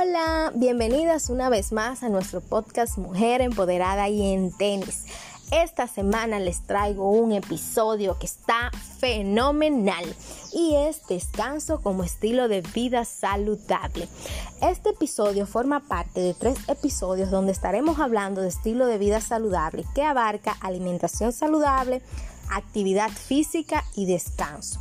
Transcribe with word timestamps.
Hola, 0.00 0.52
bienvenidas 0.54 1.28
una 1.28 1.48
vez 1.48 1.72
más 1.72 2.04
a 2.04 2.08
nuestro 2.08 2.40
podcast 2.40 2.98
Mujer 2.98 3.40
Empoderada 3.40 4.08
y 4.08 4.32
en 4.32 4.56
Tenis. 4.56 5.06
Esta 5.50 5.88
semana 5.88 6.38
les 6.38 6.62
traigo 6.62 7.10
un 7.10 7.32
episodio 7.32 8.16
que 8.16 8.26
está 8.26 8.70
fenomenal 9.00 10.04
y 10.52 10.76
es 10.76 11.04
descanso 11.08 11.82
como 11.82 12.04
estilo 12.04 12.46
de 12.46 12.60
vida 12.60 13.04
saludable. 13.04 14.08
Este 14.62 14.90
episodio 14.90 15.46
forma 15.46 15.80
parte 15.80 16.20
de 16.20 16.34
tres 16.34 16.58
episodios 16.68 17.32
donde 17.32 17.50
estaremos 17.50 17.98
hablando 17.98 18.40
de 18.40 18.50
estilo 18.50 18.86
de 18.86 18.98
vida 18.98 19.20
saludable 19.20 19.84
que 19.96 20.04
abarca 20.04 20.56
alimentación 20.60 21.32
saludable, 21.32 22.02
actividad 22.50 23.10
física 23.10 23.82
y 23.96 24.06
descanso 24.06 24.78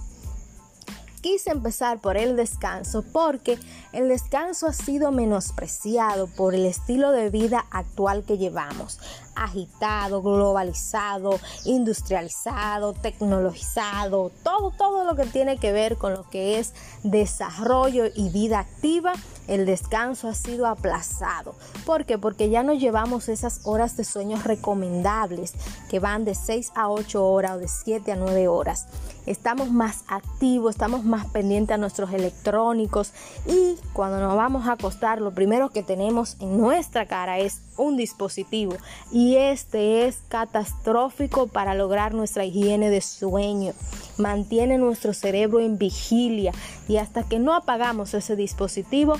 quise 1.22 1.52
empezar 1.52 2.00
por 2.00 2.18
el 2.18 2.36
descanso 2.36 3.04
porque 3.12 3.60
el 3.94 4.08
descanso 4.10 4.68
ha 4.68 4.74
sido 4.74 5.12
menospreciado 5.12 6.28
por 6.28 6.56
el 6.56 6.66
estilo 6.66 7.12
de 7.12 7.30
vida 7.30 7.66
actual 7.72 8.24
que 8.24 8.38
llevamos. 8.38 9.00
Agitado, 9.38 10.22
globalizado, 10.22 11.40
industrializado, 11.66 12.94
tecnologizado, 12.94 14.32
todo, 14.44 14.72
todo 14.72 15.04
lo 15.04 15.16
que 15.16 15.26
tiene 15.26 15.58
que 15.58 15.72
ver 15.72 15.98
con 15.98 16.14
lo 16.14 16.28
que 16.30 16.60
es 16.60 16.74
desarrollo 17.04 18.06
y 18.14 18.30
vida 18.30 18.60
activa, 18.60 19.14
el 19.48 19.66
descanso 19.66 20.28
ha 20.28 20.34
sido 20.34 20.68
aplazado. 20.68 21.56
¿Por 21.86 22.06
qué? 22.06 22.18
Porque 22.18 22.50
ya 22.50 22.64
no 22.64 22.74
llevamos 22.74 23.30
esas 23.30 23.62
horas 23.66 23.96
de 23.96 24.04
sueño 24.04 24.38
recomendables 24.44 25.54
que 25.90 26.00
van 26.00 26.26
de 26.26 26.36
6 26.36 26.72
a 26.76 26.90
8 26.90 27.26
horas 27.26 27.52
o 27.54 27.60
de 27.60 27.68
7 27.68 28.12
a 28.12 28.16
9 28.16 28.48
horas 28.48 28.88
estamos 29.28 29.72
más 29.72 30.04
activos, 30.08 30.72
estamos 30.72 31.04
más 31.04 31.28
pendientes 31.28 31.76
a 31.76 31.78
nuestros 31.78 32.12
electrónicos 32.14 33.12
y 33.46 33.76
cuando 33.94 34.20
nos 34.20 34.36
vamos 34.36 34.68
a 34.68 34.74
acostar 34.74 35.22
lo 35.22 35.32
primero 35.32 35.70
que 35.70 35.84
tenemos 35.84 36.38
en 36.40 36.58
nuestra 36.58 37.06
cara 37.06 37.38
es 37.38 37.62
un 37.76 37.98
dispositivo 37.98 38.76
y 39.12 39.27
este 39.36 40.08
es 40.08 40.20
catastrófico 40.30 41.48
para 41.48 41.74
lograr 41.74 42.14
nuestra 42.14 42.46
higiene 42.46 42.90
de 42.90 43.02
sueño. 43.02 43.74
Mantiene 44.18 44.78
nuestro 44.78 45.14
cerebro 45.14 45.60
en 45.60 45.78
vigilia 45.78 46.52
y 46.88 46.98
hasta 46.98 47.24
que 47.24 47.40
no 47.40 47.54
apagamos 47.54 48.14
ese 48.14 48.36
dispositivo 48.36 49.16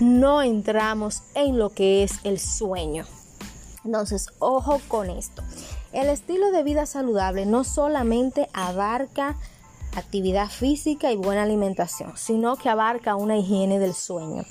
no 0.00 0.42
entramos 0.42 1.22
en 1.34 1.58
lo 1.58 1.70
que 1.70 2.02
es 2.02 2.14
el 2.24 2.38
sueño. 2.38 3.04
Entonces, 3.84 4.28
ojo 4.38 4.80
con 4.88 5.10
esto. 5.10 5.42
El 5.92 6.08
estilo 6.08 6.50
de 6.50 6.62
vida 6.62 6.86
saludable 6.86 7.46
no 7.46 7.64
solamente 7.64 8.48
abarca 8.52 9.36
actividad 9.96 10.48
física 10.48 11.12
y 11.12 11.16
buena 11.16 11.42
alimentación, 11.42 12.16
sino 12.16 12.56
que 12.56 12.68
abarca 12.68 13.16
una 13.16 13.36
higiene 13.36 13.78
del 13.78 13.94
sueño, 13.94 14.44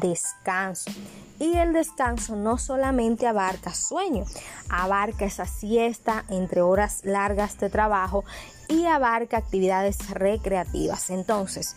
descanso. 0.00 0.90
Y 1.38 1.56
el 1.56 1.72
descanso 1.72 2.36
no 2.36 2.58
solamente 2.58 3.26
abarca 3.26 3.74
sueño, 3.74 4.24
abarca 4.68 5.24
esa 5.24 5.46
siesta 5.46 6.24
entre 6.28 6.62
horas 6.62 7.00
largas 7.04 7.58
de 7.58 7.70
trabajo 7.70 8.24
y 8.68 8.86
abarca 8.86 9.38
actividades 9.38 10.10
recreativas. 10.10 11.10
Entonces, 11.10 11.76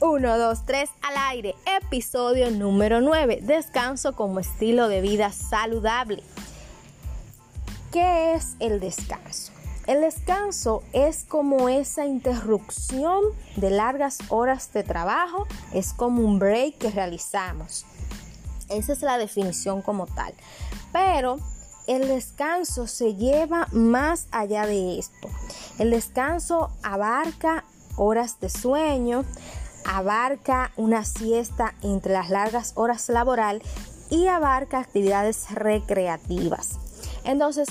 1, 0.00 0.38
2, 0.38 0.64
3 0.64 0.90
al 1.02 1.16
aire, 1.30 1.54
episodio 1.82 2.50
número 2.50 3.00
9, 3.00 3.40
descanso 3.42 4.14
como 4.14 4.40
estilo 4.40 4.88
de 4.88 5.00
vida 5.00 5.32
saludable. 5.32 6.22
¿Qué 7.92 8.34
es 8.34 8.56
el 8.60 8.80
descanso? 8.80 9.57
El 9.88 10.02
descanso 10.02 10.82
es 10.92 11.24
como 11.24 11.70
esa 11.70 12.04
interrupción 12.04 13.24
de 13.56 13.70
largas 13.70 14.18
horas 14.28 14.70
de 14.74 14.82
trabajo, 14.82 15.46
es 15.72 15.94
como 15.94 16.20
un 16.20 16.38
break 16.38 16.76
que 16.76 16.90
realizamos. 16.90 17.86
Esa 18.68 18.92
es 18.92 19.00
la 19.00 19.16
definición 19.16 19.80
como 19.80 20.06
tal. 20.06 20.34
Pero 20.92 21.38
el 21.86 22.06
descanso 22.06 22.86
se 22.86 23.14
lleva 23.14 23.66
más 23.72 24.26
allá 24.30 24.66
de 24.66 24.98
esto. 24.98 25.26
El 25.78 25.90
descanso 25.90 26.68
abarca 26.82 27.64
horas 27.96 28.40
de 28.40 28.50
sueño, 28.50 29.24
abarca 29.86 30.70
una 30.76 31.06
siesta 31.06 31.74
entre 31.80 32.12
las 32.12 32.28
largas 32.28 32.72
horas 32.74 33.08
laboral 33.08 33.62
y 34.10 34.26
abarca 34.26 34.80
actividades 34.80 35.50
recreativas. 35.50 36.78
Entonces, 37.24 37.68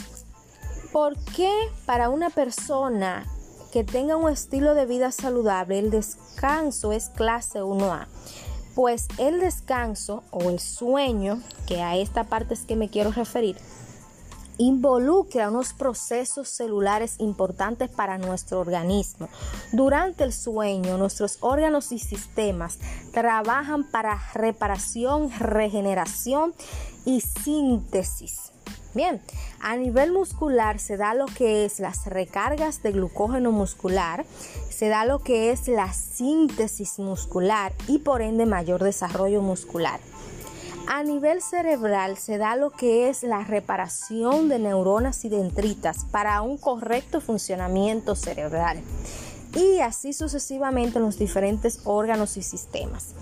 ¿Por 0.97 1.15
qué 1.35 1.53
para 1.85 2.09
una 2.09 2.31
persona 2.31 3.23
que 3.71 3.83
tenga 3.83 4.17
un 4.17 4.31
estilo 4.31 4.73
de 4.73 4.87
vida 4.87 5.11
saludable 5.11 5.77
el 5.77 5.91
descanso 5.91 6.91
es 6.91 7.09
clase 7.09 7.61
1A? 7.61 8.07
Pues 8.73 9.07
el 9.19 9.39
descanso 9.39 10.23
o 10.31 10.49
el 10.49 10.59
sueño, 10.59 11.39
que 11.67 11.83
a 11.83 11.95
esta 11.97 12.23
parte 12.23 12.55
es 12.55 12.61
que 12.61 12.75
me 12.75 12.89
quiero 12.89 13.11
referir, 13.11 13.57
involucra 14.57 15.49
unos 15.49 15.73
procesos 15.73 16.49
celulares 16.49 17.17
importantes 17.19 17.91
para 17.91 18.17
nuestro 18.17 18.59
organismo. 18.59 19.29
Durante 19.73 20.23
el 20.23 20.33
sueño, 20.33 20.97
nuestros 20.97 21.37
órganos 21.41 21.91
y 21.91 21.99
sistemas 21.99 22.79
trabajan 23.13 23.83
para 23.91 24.19
reparación, 24.33 25.29
regeneración 25.37 26.55
y 27.05 27.21
síntesis. 27.21 28.51
A 29.59 29.75
nivel 29.75 30.11
muscular 30.11 30.79
se 30.79 30.97
da 30.97 31.13
lo 31.13 31.25
que 31.27 31.65
es 31.65 31.79
las 31.79 32.07
recargas 32.07 32.81
de 32.81 32.93
glucógeno 32.93 33.51
muscular, 33.51 34.25
se 34.69 34.87
da 34.87 35.05
lo 35.05 35.19
que 35.19 35.51
es 35.51 35.67
la 35.67 35.93
síntesis 35.93 36.97
muscular 36.97 37.73
y 37.87 37.99
por 37.99 38.21
ende 38.21 38.47
mayor 38.47 38.83
desarrollo 38.83 39.41
muscular. 39.41 39.99
A 40.87 41.03
nivel 41.03 41.41
cerebral 41.41 42.17
se 42.17 42.37
da 42.37 42.55
lo 42.55 42.71
que 42.71 43.09
es 43.09 43.21
la 43.21 43.43
reparación 43.43 44.49
de 44.49 44.57
neuronas 44.57 45.25
y 45.25 45.29
dendritas 45.29 46.05
para 46.05 46.41
un 46.41 46.57
correcto 46.57 47.21
funcionamiento 47.21 48.15
cerebral 48.15 48.81
y 49.53 49.79
así 49.79 50.13
sucesivamente 50.13 50.97
en 50.97 51.05
los 51.05 51.19
diferentes 51.19 51.81
órganos 51.83 52.37
y 52.37 52.41
sistemas. 52.41 53.13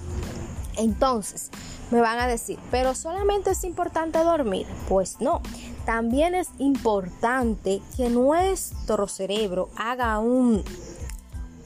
Entonces, 0.77 1.51
me 1.91 2.01
van 2.01 2.19
a 2.19 2.27
decir, 2.27 2.59
pero 2.71 2.95
solamente 2.95 3.51
es 3.51 3.63
importante 3.63 4.19
dormir. 4.19 4.67
Pues 4.89 5.21
no, 5.21 5.41
también 5.85 6.35
es 6.35 6.49
importante 6.57 7.81
que 7.95 8.09
nuestro 8.09 9.07
cerebro 9.07 9.69
haga 9.77 10.19
un, 10.19 10.63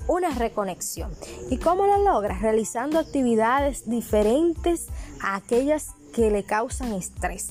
una 0.08 0.30
reconexión. 0.32 1.12
¿Y 1.50 1.58
cómo 1.58 1.86
lo 1.86 2.04
logra? 2.04 2.38
Realizando 2.38 3.00
actividades 3.00 3.90
diferentes 3.90 4.88
a 5.22 5.36
aquellas 5.36 5.92
que 6.14 6.30
le 6.30 6.44
causan 6.44 6.94
estrés. 6.94 7.50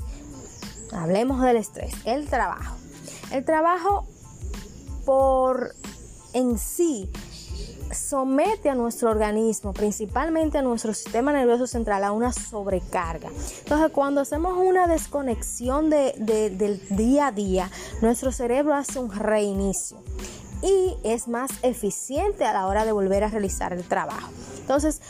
Hablemos 0.92 1.40
del 1.42 1.56
estrés, 1.56 1.92
el 2.04 2.26
trabajo. 2.26 2.76
El 3.30 3.44
trabajo 3.44 4.06
por 5.04 5.74
en 6.32 6.58
sí 6.58 7.10
somete 7.92 8.68
a 8.68 8.74
nuestro 8.74 9.10
organismo, 9.10 9.72
principalmente 9.72 10.58
a 10.58 10.62
nuestro 10.62 10.94
sistema 10.94 11.32
nervioso 11.32 11.66
central, 11.66 12.04
a 12.04 12.12
una 12.12 12.32
sobrecarga. 12.32 13.30
Entonces, 13.60 13.90
cuando 13.92 14.20
hacemos 14.20 14.56
una 14.56 14.86
desconexión 14.86 15.90
del 15.90 16.82
día 16.90 17.28
a 17.28 17.32
día, 17.32 17.70
nuestro 18.02 18.32
cerebro 18.32 18.74
hace 18.74 18.98
un 18.98 19.12
reinicio 19.12 20.02
y 20.62 20.96
es 21.04 21.28
más 21.28 21.50
eficiente 21.62 22.44
a 22.44 22.52
la 22.52 22.66
hora 22.66 22.84
de 22.84 22.92
volver 22.92 23.24
a 23.24 23.28
realizar 23.28 23.72
el 23.72 23.84
trabajo. 23.84 24.30
Entonces, 24.60 25.00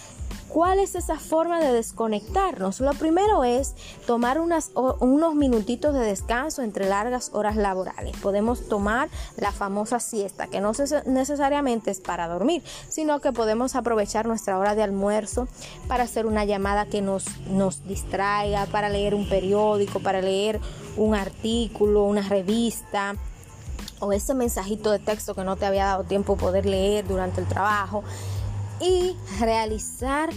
¿Cuál 0.48 0.78
es 0.78 0.94
esa 0.94 1.18
forma 1.18 1.60
de 1.60 1.72
desconectarnos? 1.72 2.80
Lo 2.80 2.92
primero 2.94 3.44
es 3.44 3.74
tomar 4.06 4.40
unos 4.40 5.34
minutitos 5.34 5.92
de 5.92 6.00
descanso 6.00 6.62
entre 6.62 6.88
largas 6.88 7.30
horas 7.34 7.56
laborales. 7.56 8.16
Podemos 8.16 8.66
tomar 8.68 9.10
la 9.36 9.52
famosa 9.52 10.00
siesta, 10.00 10.46
que 10.46 10.60
no 10.60 10.72
necesariamente 11.04 11.90
es 11.90 12.00
para 12.00 12.28
dormir, 12.28 12.62
sino 12.88 13.20
que 13.20 13.32
podemos 13.32 13.76
aprovechar 13.76 14.26
nuestra 14.26 14.58
hora 14.58 14.74
de 14.74 14.82
almuerzo 14.82 15.48
para 15.86 16.04
hacer 16.04 16.24
una 16.24 16.46
llamada 16.46 16.86
que 16.86 17.02
nos, 17.02 17.26
nos 17.48 17.86
distraiga, 17.86 18.66
para 18.66 18.88
leer 18.88 19.14
un 19.14 19.28
periódico, 19.28 20.00
para 20.00 20.22
leer 20.22 20.60
un 20.96 21.14
artículo, 21.14 22.04
una 22.04 22.22
revista 22.22 23.14
o 24.00 24.12
ese 24.12 24.32
mensajito 24.34 24.90
de 24.90 24.98
texto 24.98 25.34
que 25.34 25.44
no 25.44 25.56
te 25.56 25.66
había 25.66 25.84
dado 25.84 26.04
tiempo 26.04 26.36
poder 26.36 26.66
leer 26.66 27.06
durante 27.06 27.40
el 27.40 27.48
trabajo 27.48 28.04
y 28.80 29.16
realizar 29.40 30.30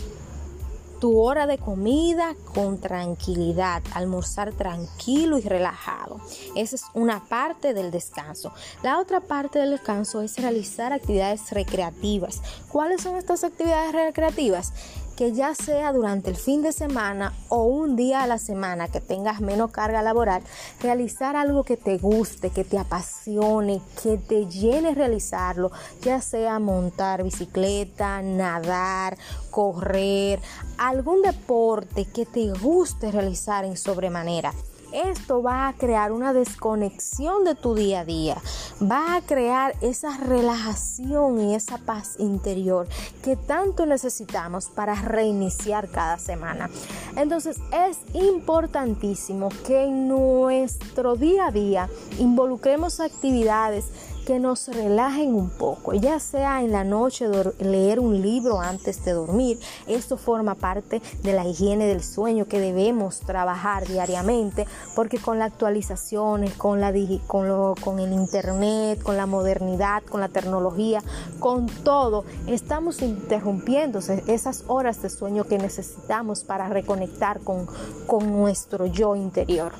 tu 1.01 1.19
hora 1.19 1.47
de 1.47 1.57
comida 1.57 2.35
con 2.53 2.79
tranquilidad, 2.79 3.81
almorzar 3.95 4.53
tranquilo 4.53 5.39
y 5.39 5.41
relajado. 5.41 6.21
Esa 6.55 6.75
es 6.75 6.83
una 6.93 7.27
parte 7.27 7.73
del 7.73 7.89
descanso. 7.89 8.53
La 8.83 8.99
otra 8.99 9.19
parte 9.19 9.57
del 9.57 9.71
descanso 9.71 10.21
es 10.21 10.38
realizar 10.38 10.93
actividades 10.93 11.49
recreativas. 11.51 12.41
¿Cuáles 12.71 13.01
son 13.01 13.17
estas 13.17 13.43
actividades 13.43 13.93
recreativas? 13.93 14.73
Que 15.21 15.33
ya 15.33 15.53
sea 15.53 15.94
durante 15.94 16.31
el 16.31 16.35
fin 16.35 16.63
de 16.63 16.71
semana 16.71 17.31
o 17.47 17.65
un 17.65 17.95
día 17.95 18.23
a 18.23 18.25
la 18.25 18.39
semana 18.39 18.88
que 18.88 19.00
tengas 19.00 19.39
menos 19.39 19.69
carga 19.69 20.01
laboral, 20.01 20.41
realizar 20.81 21.35
algo 21.35 21.63
que 21.63 21.77
te 21.77 22.00
guste, 22.00 22.50
que 22.50 22.63
te 22.63 22.79
apasione, 22.79 23.83
que 24.01 24.18
te 24.18 24.47
llene 24.47 24.95
realizarlo, 24.95 25.71
ya 26.01 26.21
sea 26.21 26.57
montar 26.57 27.21
bicicleta, 27.21 28.23
nadar, 28.23 29.15
correr, 29.51 30.39
algún 30.79 31.21
deporte 31.21 32.06
que 32.06 32.25
te 32.25 32.51
guste 32.53 33.12
realizar 33.12 33.63
en 33.63 33.77
sobremanera. 33.77 34.51
Esto 34.91 35.41
va 35.41 35.67
a 35.67 35.73
crear 35.73 36.11
una 36.11 36.33
desconexión 36.33 37.45
de 37.45 37.55
tu 37.55 37.75
día 37.75 38.01
a 38.01 38.05
día, 38.05 38.38
va 38.81 39.15
a 39.15 39.21
crear 39.21 39.75
esa 39.81 40.17
relajación 40.17 41.39
y 41.39 41.55
esa 41.55 41.77
paz 41.77 42.15
interior 42.19 42.88
que 43.23 43.35
tanto 43.35 43.85
necesitamos 43.85 44.67
para 44.67 44.95
reiniciar 44.95 45.89
cada 45.89 46.17
semana. 46.19 46.69
Entonces 47.15 47.57
es 47.71 47.99
importantísimo 48.13 49.49
que 49.65 49.83
en 49.83 50.07
nuestro 50.07 51.15
día 51.15 51.47
a 51.47 51.51
día 51.51 51.89
involucremos 52.19 52.99
actividades 52.99 53.85
que 54.25 54.39
nos 54.39 54.68
relajen 54.68 55.33
un 55.35 55.50
poco, 55.50 55.94
ya 55.94 56.19
sea 56.19 56.62
en 56.62 56.71
la 56.71 56.83
noche 56.83 57.27
leer 57.59 58.00
un 58.00 58.21
libro 58.21 58.62
antes 58.62 59.03
de 59.03 59.13
dormir. 59.13 59.59
Esto 59.88 60.18
forma 60.18 60.56
parte 60.56 61.01
de 61.23 61.33
la 61.33 61.45
higiene 61.45 61.85
del 61.85 62.03
sueño 62.03 62.45
que 62.45 62.59
debemos 62.59 63.19
trabajar 63.19 63.88
diariamente, 63.88 64.68
porque 64.95 65.18
con 65.18 65.39
las 65.39 65.51
actualizaciones, 65.51 66.53
con, 66.53 66.79
la, 66.81 66.94
con, 67.27 67.75
con 67.75 68.00
el 68.00 68.13
internet, 68.13 69.01
con 69.01 69.18
la 69.18 69.25
modernidad, 69.25 70.03
con 70.03 70.21
la 70.21 70.29
tecnología, 70.29 71.01
con 71.39 71.67
todo, 71.67 72.25
estamos 72.47 73.01
interrumpiendo 73.01 74.00
esas 74.27 74.63
horas 74.67 75.01
de 75.01 75.09
sueño 75.09 75.44
que 75.44 75.57
necesitamos 75.57 76.44
para 76.44 76.69
reconectar 76.69 77.39
con, 77.41 77.67
con 78.07 78.31
nuestro 78.31 78.85
yo 78.85 79.15
interior. 79.15 79.74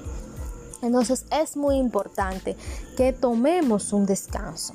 Entonces 0.82 1.26
es 1.32 1.58
muy 1.58 1.78
importante 1.78 2.56
que 2.98 3.14
tomemos 3.14 3.94
un 3.94 4.06
descanso, 4.06 4.74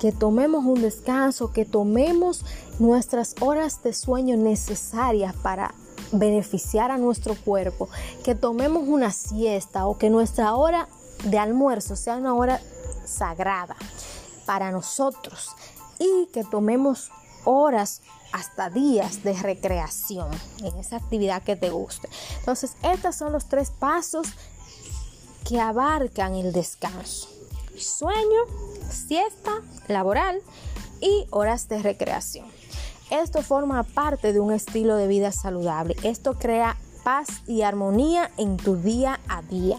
que 0.00 0.12
tomemos 0.12 0.64
un 0.64 0.82
descanso, 0.82 1.52
que 1.52 1.64
tomemos 1.64 2.44
nuestras 2.78 3.34
horas 3.40 3.82
de 3.82 3.92
sueño 3.92 4.36
necesarias 4.36 5.34
para 5.42 5.74
beneficiar 6.12 6.90
a 6.90 6.98
nuestro 6.98 7.34
cuerpo, 7.34 7.88
que 8.22 8.34
tomemos 8.34 8.86
una 8.86 9.10
siesta 9.10 9.86
o 9.86 9.98
que 9.98 10.10
nuestra 10.10 10.54
hora 10.54 10.88
de 11.24 11.38
almuerzo 11.38 11.96
sea 11.96 12.16
una 12.16 12.34
hora 12.34 12.60
sagrada 13.04 13.76
para 14.46 14.70
nosotros 14.70 15.50
y 15.98 16.26
que 16.32 16.44
tomemos 16.44 17.10
horas 17.44 18.02
hasta 18.32 18.68
días 18.70 19.22
de 19.22 19.32
recreación 19.34 20.28
en 20.58 20.76
esa 20.78 20.96
actividad 20.96 21.42
que 21.42 21.56
te 21.56 21.70
guste. 21.70 22.08
Entonces, 22.40 22.76
estos 22.82 23.14
son 23.14 23.32
los 23.32 23.46
tres 23.46 23.70
pasos 23.70 24.26
que 25.44 25.60
abarcan 25.60 26.34
el 26.34 26.52
descanso, 26.52 27.28
sueño, 27.76 28.40
siesta 28.88 29.60
laboral 29.88 30.40
y 31.00 31.26
horas 31.30 31.68
de 31.68 31.82
recreación. 31.82 32.46
Esto 33.10 33.42
forma 33.42 33.82
parte 33.82 34.32
de 34.32 34.40
un 34.40 34.52
estilo 34.52 34.96
de 34.96 35.06
vida 35.06 35.30
saludable. 35.30 35.94
Esto 36.02 36.38
crea 36.38 36.76
paz 37.04 37.28
y 37.46 37.62
armonía 37.62 38.30
en 38.38 38.56
tu 38.56 38.76
día 38.76 39.20
a 39.28 39.42
día. 39.42 39.78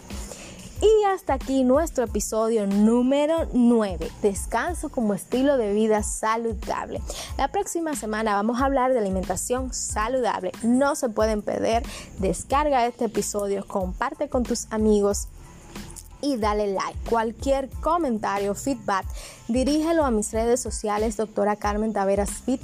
Y 0.81 1.03
hasta 1.06 1.33
aquí 1.33 1.63
nuestro 1.63 2.03
episodio 2.03 2.68
número 2.68 3.47
9, 3.53 4.11
descanso 4.21 4.89
como 4.89 5.13
estilo 5.13 5.57
de 5.57 5.73
vida 5.73 6.03
saludable. 6.03 7.01
La 7.38 7.47
próxima 7.47 7.95
semana 7.95 8.35
vamos 8.35 8.61
a 8.61 8.65
hablar 8.65 8.91
de 8.91 9.00
alimentación 9.00 9.73
saludable. 9.73 10.51
No 10.63 10.95
se 10.95 11.09
pueden 11.09 11.41
perder. 11.41 11.83
Descarga 12.19 12.85
este 12.85 13.06
episodio, 13.06 13.65
comparte 13.65 14.27
con 14.27 14.44
tus 14.44 14.68
amigos 14.69 15.29
y 16.21 16.38
dale 16.38 16.73
like. 16.73 16.97
Cualquier 17.09 17.69
comentario, 17.81 18.56
feedback, 18.56 19.06
dirígelo 19.47 20.06
a 20.06 20.12
mis 20.12 20.31
redes 20.31 20.59
sociales, 20.59 21.17
doctora 21.17 21.56
Carmen 21.56 21.94
Taveras 21.94 22.31
Fit, 22.31 22.62